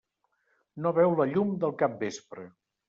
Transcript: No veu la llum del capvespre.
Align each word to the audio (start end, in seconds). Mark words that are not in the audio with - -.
No 0.85 0.93
veu 1.01 1.15
la 1.21 1.29
llum 1.35 1.55
del 1.65 1.79
capvespre. 1.85 2.53